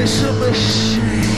[0.00, 1.37] it's a